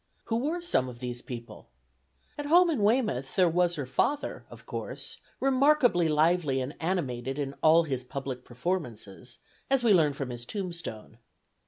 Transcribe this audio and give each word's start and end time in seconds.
Who 0.23 0.37
were 0.37 0.63
some 0.63 0.89
of 0.89 0.97
these 0.97 1.21
people? 1.21 1.69
At 2.35 2.47
home 2.47 2.71
in 2.71 2.81
Weymouth, 2.81 3.35
there 3.35 3.47
was 3.47 3.75
her 3.75 3.85
father, 3.85 4.45
of 4.49 4.65
course, 4.65 5.19
"remarkably 5.39 6.07
lively 6.09 6.59
and 6.59 6.73
animated 6.79 7.37
in 7.37 7.53
all 7.61 7.83
his 7.83 8.03
public 8.03 8.43
performances," 8.43 9.37
as 9.69 9.83
we 9.83 9.93
learn 9.93 10.13
from 10.13 10.31
his 10.31 10.43
tombstone. 10.43 11.19